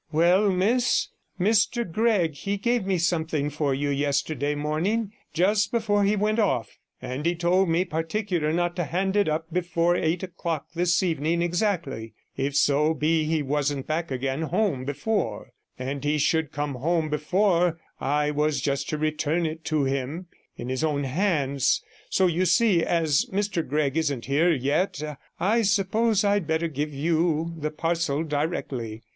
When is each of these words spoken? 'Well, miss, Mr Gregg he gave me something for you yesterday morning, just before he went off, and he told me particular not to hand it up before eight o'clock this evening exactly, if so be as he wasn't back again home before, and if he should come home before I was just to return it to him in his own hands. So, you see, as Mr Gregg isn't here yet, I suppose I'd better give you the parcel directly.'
'Well, 0.11 0.49
miss, 0.49 1.09
Mr 1.39 1.83
Gregg 1.87 2.33
he 2.33 2.57
gave 2.57 2.87
me 2.87 2.97
something 2.97 3.51
for 3.51 3.75
you 3.75 3.91
yesterday 3.91 4.55
morning, 4.55 5.13
just 5.31 5.71
before 5.71 6.03
he 6.05 6.15
went 6.15 6.39
off, 6.39 6.79
and 6.99 7.23
he 7.23 7.35
told 7.35 7.69
me 7.69 7.85
particular 7.85 8.51
not 8.51 8.75
to 8.77 8.85
hand 8.85 9.15
it 9.15 9.29
up 9.29 9.53
before 9.53 9.95
eight 9.95 10.23
o'clock 10.23 10.69
this 10.73 11.03
evening 11.03 11.43
exactly, 11.43 12.15
if 12.35 12.55
so 12.55 12.95
be 12.95 13.21
as 13.25 13.29
he 13.29 13.43
wasn't 13.43 13.85
back 13.85 14.09
again 14.09 14.41
home 14.41 14.85
before, 14.85 15.51
and 15.77 16.03
if 16.03 16.09
he 16.13 16.17
should 16.17 16.51
come 16.51 16.73
home 16.73 17.07
before 17.07 17.79
I 17.99 18.31
was 18.31 18.59
just 18.59 18.89
to 18.89 18.97
return 18.97 19.45
it 19.45 19.63
to 19.65 19.83
him 19.83 20.25
in 20.57 20.69
his 20.69 20.83
own 20.83 21.03
hands. 21.03 21.79
So, 22.09 22.25
you 22.25 22.45
see, 22.45 22.81
as 22.83 23.27
Mr 23.31 23.61
Gregg 23.69 23.95
isn't 23.97 24.25
here 24.25 24.51
yet, 24.51 24.99
I 25.39 25.61
suppose 25.61 26.23
I'd 26.23 26.47
better 26.47 26.67
give 26.67 26.91
you 26.91 27.53
the 27.55 27.69
parcel 27.69 28.23
directly.' 28.23 29.03